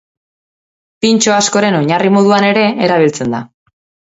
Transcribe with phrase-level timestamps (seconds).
[1.05, 3.45] Pintxo askoren oinarri moduan ere erabiltzen da.